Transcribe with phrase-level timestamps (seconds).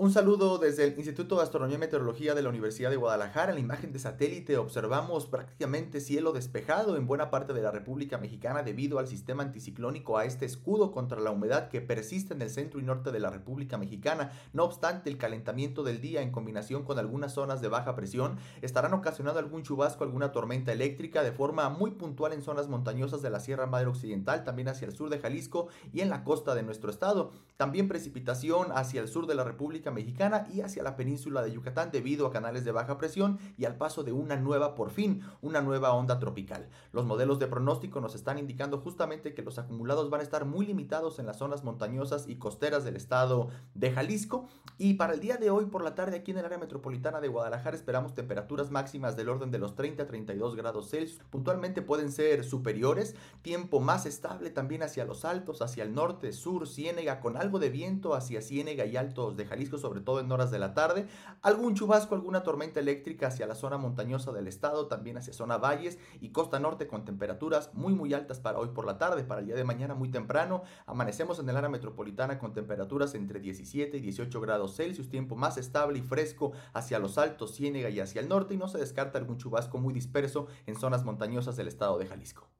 [0.00, 3.50] Un saludo desde el Instituto de Astronomía y Meteorología de la Universidad de Guadalajara.
[3.50, 8.16] En la imagen de satélite observamos prácticamente cielo despejado en buena parte de la República
[8.16, 12.50] Mexicana debido al sistema anticiclónico a este escudo contra la humedad que persiste en el
[12.50, 14.30] centro y norte de la República Mexicana.
[14.52, 18.94] No obstante, el calentamiento del día en combinación con algunas zonas de baja presión estarán
[18.94, 23.40] ocasionando algún chubasco, alguna tormenta eléctrica de forma muy puntual en zonas montañosas de la
[23.40, 26.88] Sierra Madre Occidental, también hacia el sur de Jalisco y en la costa de nuestro
[26.88, 27.32] estado.
[27.56, 31.90] También precipitación hacia el sur de la República Mexicana y hacia la península de Yucatán
[31.90, 35.60] debido a canales de baja presión y al paso de una nueva, por fin, una
[35.60, 36.68] nueva onda tropical.
[36.92, 40.66] Los modelos de pronóstico nos están indicando justamente que los acumulados van a estar muy
[40.66, 44.48] limitados en las zonas montañosas y costeras del estado de Jalisco.
[44.78, 47.28] Y para el día de hoy por la tarde aquí en el área metropolitana de
[47.28, 51.20] Guadalajara esperamos temperaturas máximas del orden de los 30 a 32 grados Celsius.
[51.30, 56.68] Puntualmente pueden ser superiores, tiempo más estable también hacia los altos, hacia el norte, sur,
[56.68, 60.50] Ciénega, con algo de viento hacia Ciénega y altos de Jalisco sobre todo en horas
[60.50, 61.06] de la tarde.
[61.42, 65.98] Algún chubasco, alguna tormenta eléctrica hacia la zona montañosa del estado, también hacia zona valles
[66.20, 69.46] y costa norte con temperaturas muy muy altas para hoy por la tarde, para el
[69.46, 70.62] día de mañana muy temprano.
[70.86, 75.58] Amanecemos en el área metropolitana con temperaturas entre 17 y 18 grados Celsius, tiempo más
[75.58, 79.18] estable y fresco hacia los altos, Ciénega y hacia el norte y no se descarta
[79.18, 82.57] algún chubasco muy disperso en zonas montañosas del estado de Jalisco.